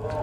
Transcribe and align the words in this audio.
Hai, 0.00 0.16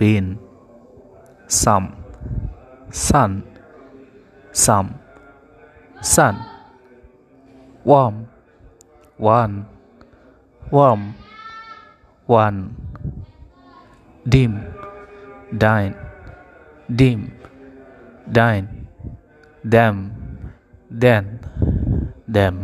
bean 0.00 0.26
some 1.46 1.86
sun 2.90 3.32
some 4.52 4.88
sun 6.12 6.34
warm 7.84 8.16
one 9.18 9.54
warm 10.70 11.02
one 12.26 12.58
dim 14.34 14.52
dine 15.64 15.94
dim 17.00 17.20
dine 18.38 18.68
them 19.74 19.94
then 21.04 21.24
them 22.26 22.56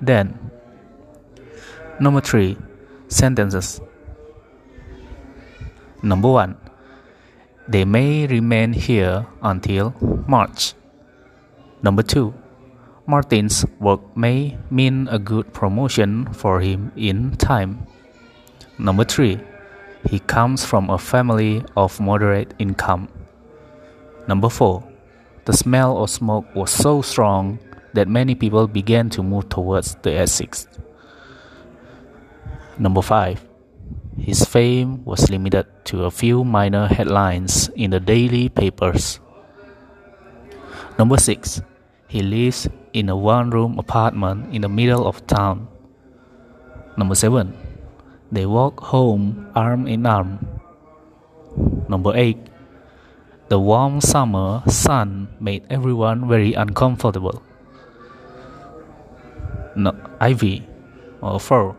then. 0.00 0.38
Number 2.00 2.20
three 2.20 2.56
sentences 3.08 3.80
number 6.02 6.30
one 6.30 6.56
they 7.68 7.84
may 7.84 8.26
remain 8.26 8.72
here 8.72 9.26
until 9.42 9.94
march 10.26 10.74
number 11.82 12.02
two 12.02 12.34
Martin's 13.06 13.66
work 13.80 14.00
may 14.16 14.56
mean 14.70 15.08
a 15.10 15.18
good 15.18 15.52
promotion 15.52 16.32
for 16.32 16.60
him 16.60 16.92
in 16.94 17.32
time. 17.32 17.84
Number 18.78 19.04
three, 19.04 19.40
he 20.08 20.20
comes 20.20 20.64
from 20.64 20.88
a 20.88 20.98
family 20.98 21.64
of 21.76 21.98
moderate 21.98 22.54
income. 22.60 23.08
Number 24.28 24.48
four, 24.48 24.84
the 25.44 25.52
smell 25.52 25.98
of 26.02 26.10
smoke 26.10 26.46
was 26.54 26.70
so 26.70 27.02
strong 27.02 27.58
that 27.92 28.06
many 28.06 28.36
people 28.36 28.68
began 28.68 29.10
to 29.10 29.22
move 29.22 29.48
towards 29.48 29.96
the 30.02 30.14
exits. 30.14 30.68
Number 32.78 33.02
five, 33.02 33.44
his 34.22 34.46
fame 34.46 35.02
was 35.04 35.28
limited 35.30 35.66
to 35.82 36.04
a 36.04 36.10
few 36.14 36.44
minor 36.46 36.86
headlines 36.86 37.68
in 37.74 37.90
the 37.90 37.98
daily 37.98 38.48
papers. 38.48 39.18
Number 40.96 41.18
six, 41.18 41.60
he 42.06 42.22
lives 42.22 42.68
in 42.92 43.08
a 43.08 43.16
one 43.16 43.50
room 43.50 43.78
apartment 43.78 44.54
in 44.54 44.62
the 44.62 44.68
middle 44.68 45.08
of 45.08 45.26
town. 45.26 45.66
Number 46.96 47.14
7. 47.16 47.56
They 48.30 48.46
walk 48.46 48.80
home 48.94 49.50
arm 49.56 49.88
in 49.88 50.06
arm. 50.06 50.38
Number 51.88 52.14
8. 52.14 52.36
The 53.48 53.58
warm 53.58 54.00
summer 54.00 54.62
sun 54.68 55.28
made 55.40 55.64
everyone 55.68 56.28
very 56.28 56.52
uncomfortable. 56.52 57.42
No, 59.74 59.96
ivy 60.20 60.68
or 61.20 61.40
fur. 61.40 61.74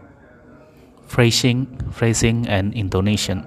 Phrasing, 1.14 1.70
phrasing 1.92 2.48
and 2.50 2.74
intonation. 2.74 3.46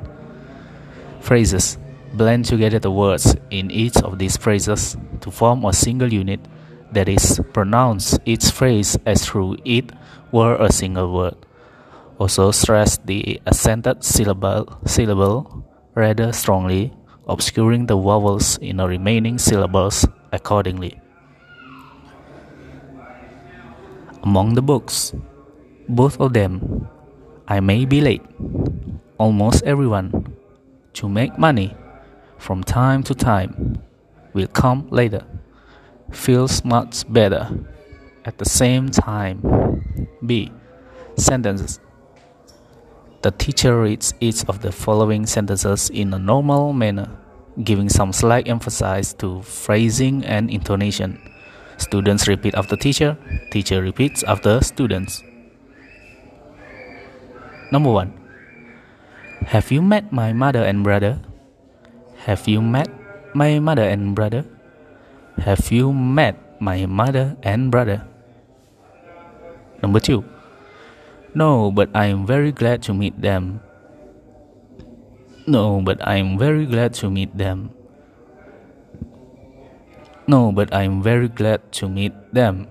Phrases 1.19 1.78
blend 2.15 2.44
together 2.44 2.78
the 2.78 2.93
words 2.93 3.34
in 3.50 3.72
each 3.72 3.97
of 4.06 4.21
these 4.22 4.37
phrases 4.37 4.97
to 5.19 5.32
form 5.32 5.65
a 5.65 5.72
single 5.72 6.12
unit 6.12 6.38
that 6.93 7.09
is, 7.09 7.41
pronounce 7.53 8.21
each 8.25 8.54
phrase 8.54 8.97
as 9.04 9.27
though 9.32 9.56
it 9.65 9.91
were 10.31 10.54
a 10.62 10.71
single 10.71 11.12
word. 11.12 11.34
Also 12.21 12.53
stress 12.53 12.99
the 12.99 13.43
accented 13.49 14.04
syllable, 14.04 14.78
syllable 14.87 15.66
rather 15.97 16.31
strongly, 16.33 16.94
obscuring 17.27 17.87
the 17.87 17.97
vowels 17.98 18.59
in 18.59 18.77
the 18.77 18.87
remaining 18.87 19.38
syllables 19.38 20.06
accordingly. 20.31 21.00
Among 24.22 24.54
the 24.54 24.62
books, 24.62 25.12
both 25.88 26.21
of 26.21 26.33
them, 26.33 26.87
I 27.49 27.61
may 27.61 27.84
be 27.84 28.01
late, 28.01 28.23
almost 29.19 29.62
everyone, 29.65 30.37
to 30.95 31.09
make 31.09 31.39
money 31.39 31.75
from 32.39 32.65
time 32.65 33.03
to 33.05 33.15
time, 33.15 33.83
will 34.33 34.49
come 34.49 34.89
later 34.91 35.25
feels 36.12 36.65
much 36.65 37.11
better. 37.12 37.49
At 38.25 38.39
the 38.39 38.45
same 38.45 38.91
time, 38.91 40.09
B. 40.25 40.53
Sentences. 41.17 41.81
The 43.23 43.31
teacher 43.31 43.81
reads 43.81 44.15
each 44.21 44.45
of 44.47 44.63
the 44.63 44.73
following 44.73 45.27
sentences 45.27 45.91
in 45.91 46.13
a 46.13 46.19
normal 46.19 46.73
manner, 46.73 47.09
giving 47.65 47.89
some 47.89 48.13
slight 48.13 48.49
emphasis 48.49 49.15
to 49.15 49.43
phrasing 49.43 50.25
and 50.25 50.51
intonation. 50.51 51.21
Students 51.78 52.28
repeat 52.28 52.54
after 52.54 52.77
teacher, 52.77 53.16
teacher 53.51 53.83
repeats 53.83 54.22
after 54.22 54.60
students. 54.60 55.22
Number 57.71 57.91
1. 57.91 58.13
Have 59.47 59.71
you 59.71 59.83
met 59.83 60.13
my 60.13 60.33
mother 60.33 60.65
and 60.65 60.83
brother? 60.83 61.21
Have 62.27 62.48
you 62.48 62.63
met 62.63 62.91
my 63.34 63.59
mother 63.59 63.83
and 63.83 64.15
brother? 64.15 64.45
Have 65.39 65.71
you 65.71 65.92
met 65.92 66.34
my 66.60 66.86
mother 66.86 67.36
and 67.42 67.71
brother? 67.71 68.03
Number 69.83 70.01
two. 70.01 70.24
No, 71.34 71.71
but 71.71 71.91
I 71.95 72.07
am 72.07 72.27
very 72.27 72.51
glad 72.51 72.83
to 72.89 72.95
meet 72.95 73.21
them. 73.21 73.60
No, 75.47 75.80
but 75.84 76.01
I 76.03 76.16
am 76.16 76.39
very 76.39 76.66
glad 76.66 76.95
to 77.04 77.10
meet 77.10 77.36
them. 77.36 77.71
No, 80.27 80.51
but 80.51 80.74
I 80.74 80.83
am 80.83 81.03
very 81.03 81.28
glad 81.28 81.71
to 81.78 81.89
meet 81.89 82.15
them. 82.34 82.66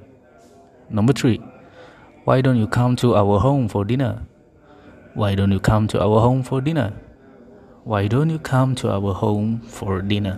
Number 0.89 1.13
three. 1.13 1.39
Why 2.25 2.41
don't 2.41 2.57
you 2.57 2.67
come 2.67 2.95
to 2.97 3.15
our 3.15 3.39
home 3.39 3.69
for 3.69 3.85
dinner? 3.85 4.25
Why 5.15 5.33
don't 5.33 5.51
you 5.51 5.61
come 5.61 5.87
to 5.87 6.01
our 6.03 6.19
home 6.19 6.43
for 6.43 6.59
dinner? 6.59 6.91
Why 7.85 8.07
don't 8.07 8.29
you 8.29 8.37
come 8.37 8.75
to 8.75 8.91
our 8.91 9.13
home 9.13 9.61
for 9.61 10.01
dinner? 10.01 10.37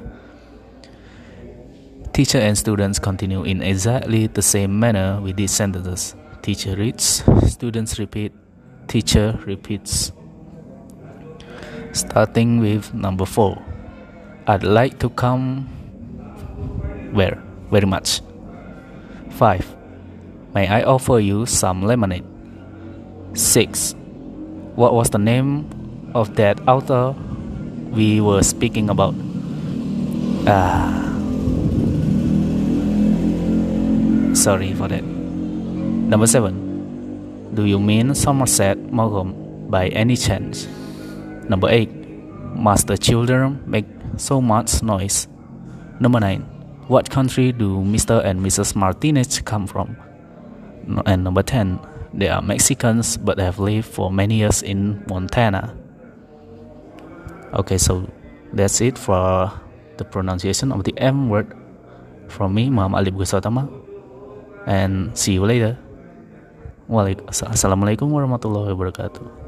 Teacher 2.13 2.38
and 2.38 2.56
students 2.56 3.00
continue 3.00 3.44
in 3.44 3.63
exactly 3.63 4.27
the 4.27 4.44
same 4.44 4.79
manner 4.79 5.19
with 5.19 5.35
these 5.35 5.50
sentences. 5.50 6.15
Teacher 6.44 6.75
reads, 6.75 7.24
students 7.47 7.97
repeat, 7.97 8.33
teacher 8.88 9.39
repeats. 9.47 10.12
Starting 11.94 12.59
with 12.59 12.94
number 12.94 13.25
four. 13.25 13.57
I'd 14.45 14.63
like 14.63 15.00
to 15.00 15.09
come 15.09 15.65
where? 17.13 17.41
Very 17.71 17.88
much. 17.88 18.21
5. 19.31 19.75
May 20.53 20.68
I 20.68 20.83
offer 20.83 21.18
you 21.18 21.47
some 21.47 21.81
lemonade? 21.81 22.25
6. 23.33 23.97
What 24.77 24.94
was 24.94 25.09
the 25.09 25.18
name 25.18 25.65
of 26.13 26.35
that 26.35 26.62
author 26.69 27.15
we 27.89 28.21
were 28.21 28.44
speaking 28.44 28.94
about? 28.94 29.15
Ah. 30.45 30.94
Sorry 34.38 34.77
for 34.77 34.88
that. 34.88 35.01
Number 35.01 36.27
7. 36.27 37.56
Do 37.56 37.65
you 37.65 37.79
mean 37.79 38.13
Somerset 38.13 38.77
Maugham 38.94 39.33
by 39.65 39.88
any 39.97 40.15
chance? 40.15 40.68
Number 41.50 41.74
8. 41.74 41.89
Must 42.53 42.85
the 42.85 43.00
children 43.00 43.63
make 43.65 43.89
so 44.18 44.39
much 44.39 44.83
noise? 44.83 45.27
Number 46.00 46.19
9. 46.19 46.41
What 46.85 47.09
country 47.09 47.51
do 47.51 47.81
Mr. 47.81 48.24
and 48.24 48.45
Mrs. 48.45 48.75
Martinez 48.75 49.41
come 49.41 49.65
from? 49.65 49.97
And 51.07 51.24
number 51.24 51.41
10. 51.41 51.97
They 52.13 52.30
are 52.30 52.42
Mexicans 52.42 53.18
but 53.18 53.39
have 53.39 53.59
lived 53.59 53.88
for 53.88 54.12
many 54.12 54.42
years 54.42 54.62
in 54.63 55.04
Montana. 55.07 55.75
Okay, 57.54 57.77
so 57.77 58.09
that's 58.54 58.81
it 58.81 58.98
for 58.98 59.51
the 59.98 60.06
pronunciation 60.06 60.71
of 60.71 60.83
the 60.83 60.94
M 60.98 61.30
word 61.30 61.54
from 62.27 62.54
me, 62.54 62.69
Muhammad 62.69 63.07
Ali 63.07 63.12
Gusatama. 63.12 63.71
And 64.68 65.15
see 65.18 65.33
you 65.39 65.45
later. 65.48 65.77
Assalamualaikum 66.88 68.12
warahmatullahi 68.12 68.75
wabarakatuh. 68.75 69.47